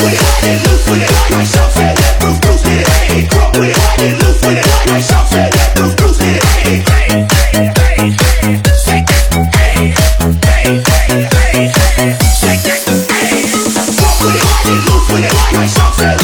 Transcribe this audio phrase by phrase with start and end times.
[0.00, 0.32] Shake it,
[11.96, 13.44] hey, shake it, hey.
[14.00, 16.19] Walk with it, look with it, like something.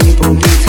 [0.00, 0.59] people.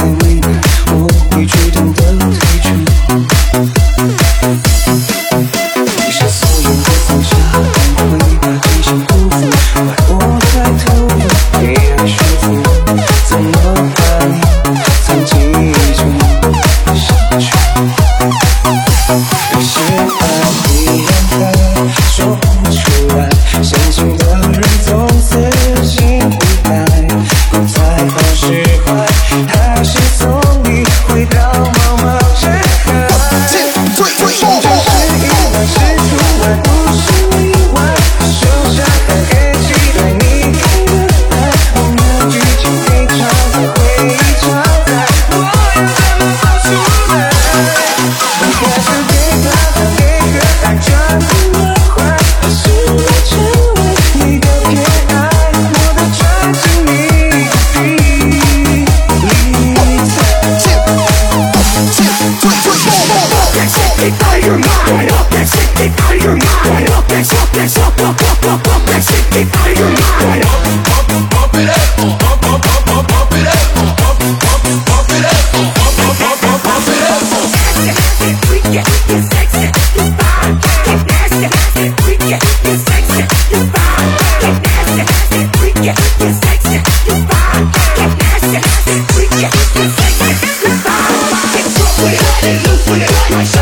[92.41, 93.61] Hey, loose you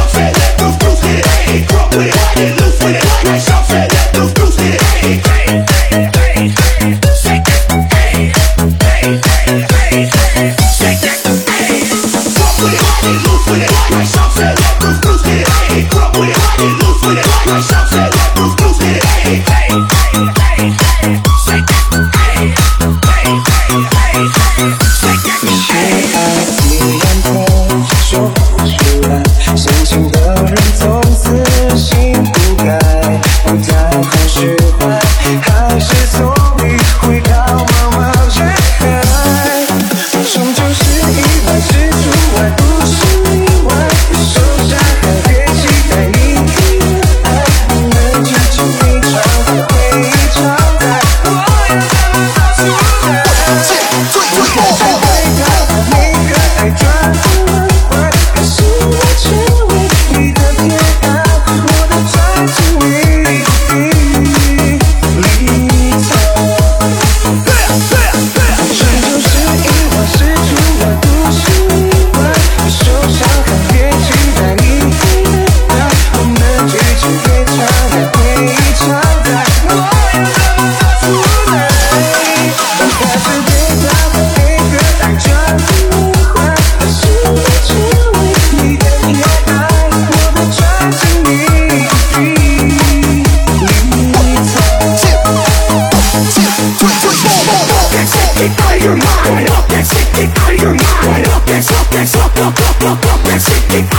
[103.30, 103.76] Take me.
[103.82, 103.99] hit.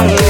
[0.00, 0.29] Bye.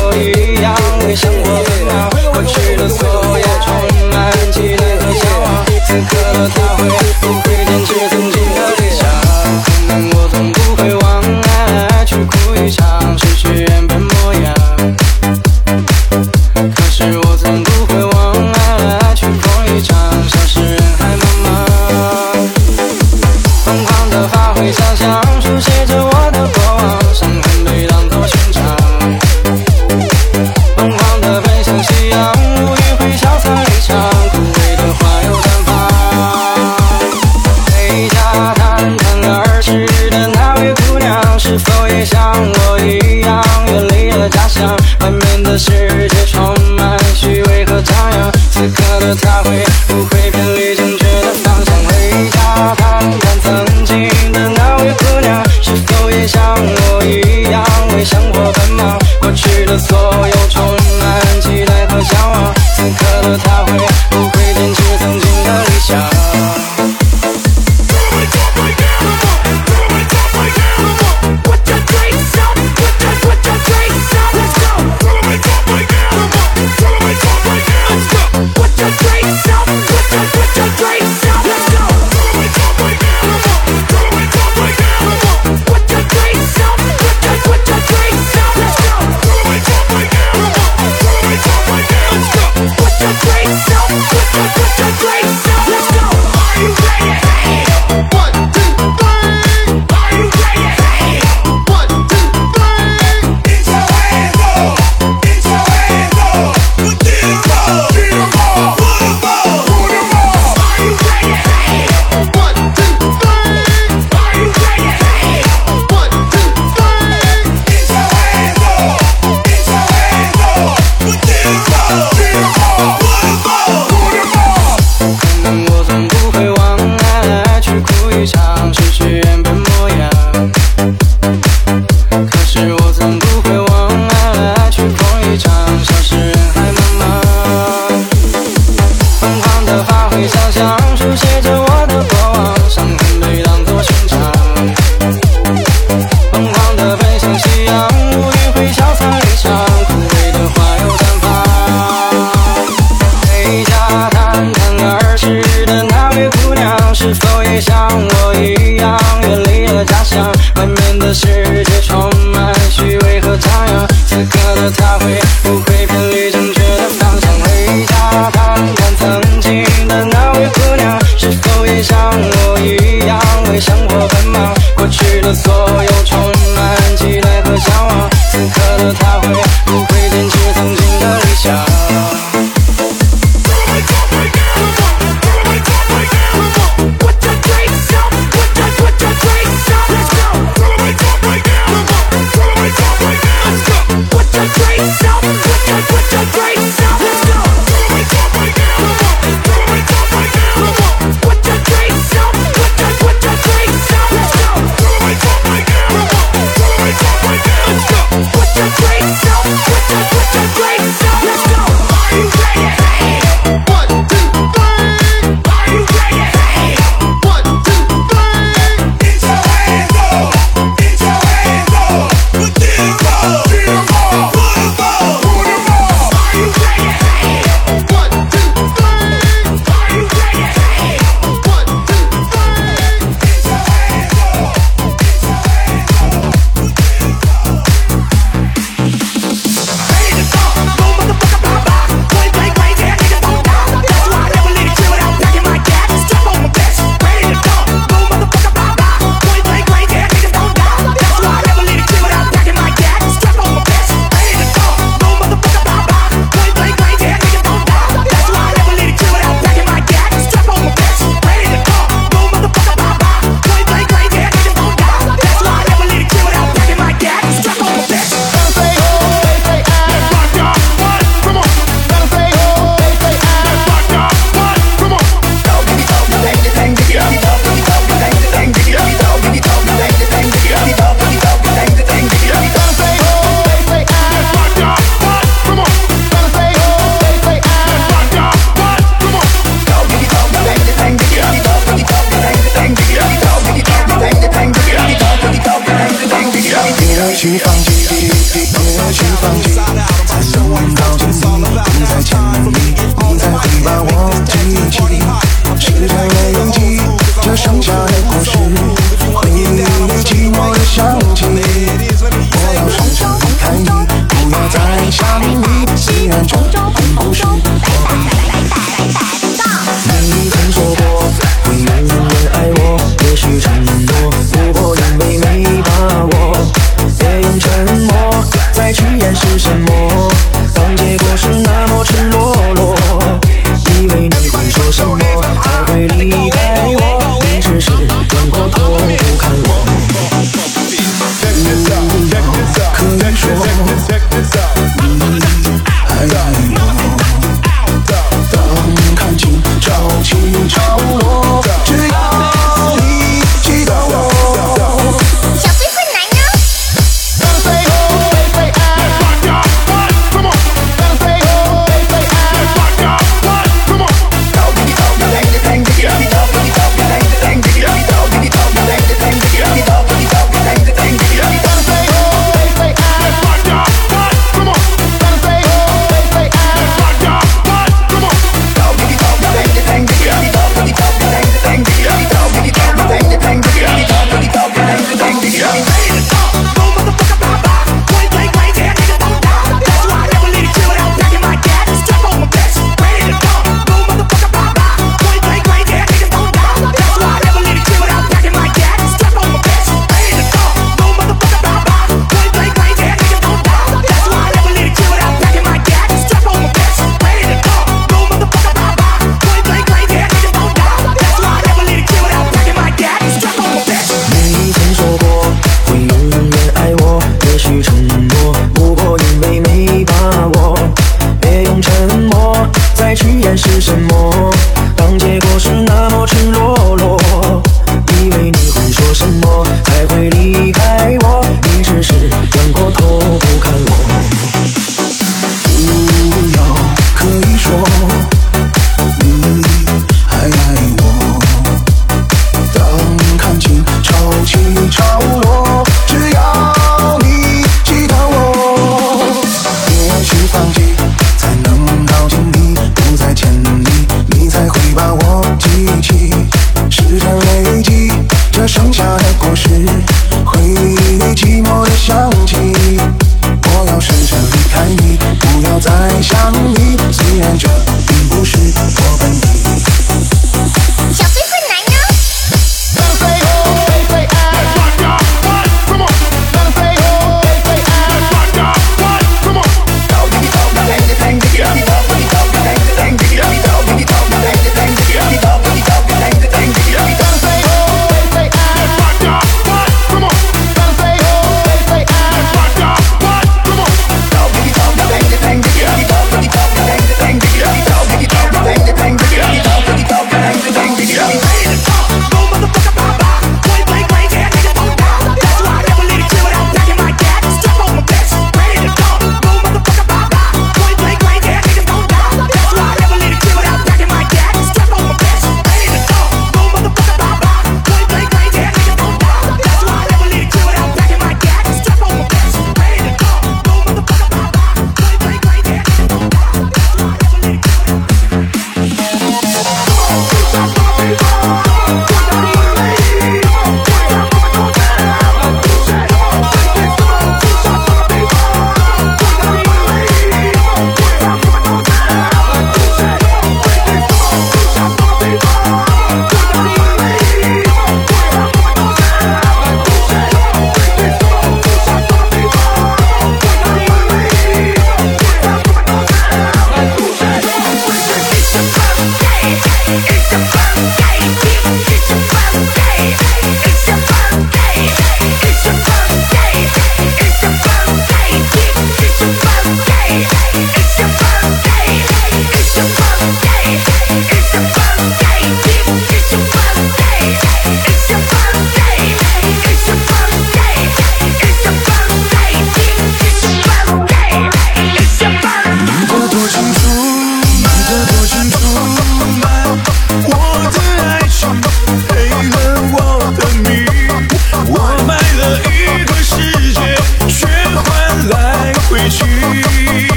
[45.21, 45.71] 外面的世
[46.09, 46.43] 界充
[46.77, 51.75] 满虚伪和张扬，此刻的他会不会偏离正确的方向？
[51.85, 57.63] 回家看看曾经的那位姑娘，是否也像我一样
[57.95, 58.99] 为生活奔忙？
[59.21, 60.65] 过去的所有充
[60.99, 64.30] 满期待和向往，此刻的他会。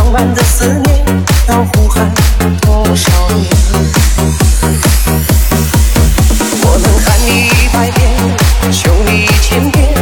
[0.00, 1.04] 浪漫的思念
[1.46, 2.10] 要呼喊
[2.62, 3.46] 多少年？
[6.62, 8.08] 我能喊你一百遍，
[8.72, 9.92] 求你一千遍，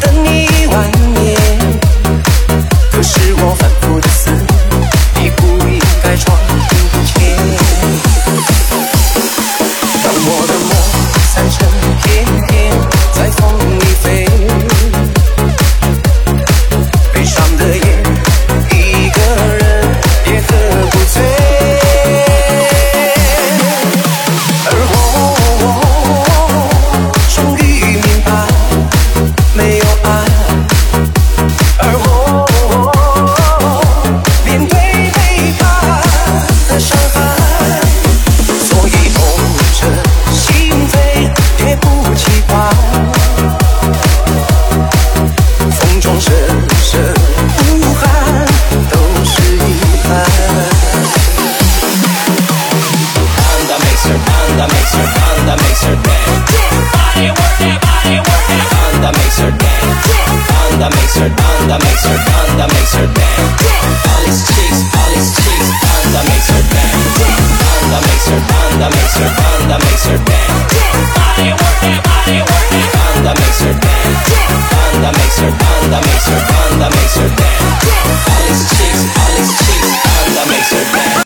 [0.00, 1.36] 等你一万年。
[2.92, 3.81] 可是我反。